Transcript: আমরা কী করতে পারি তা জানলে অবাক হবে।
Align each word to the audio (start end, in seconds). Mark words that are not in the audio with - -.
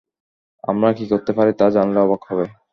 আমরা 0.63 0.89
কী 0.97 1.05
করতে 1.11 1.31
পারি 1.37 1.51
তা 1.53 1.65
জানলে 1.75 1.99
অবাক 2.01 2.21
হবে। 2.29 2.45